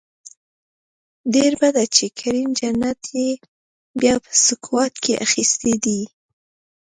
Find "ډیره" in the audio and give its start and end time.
1.33-1.55